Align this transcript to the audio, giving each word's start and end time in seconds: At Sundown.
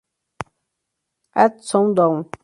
At 1.35 1.63
Sundown. 1.63 2.31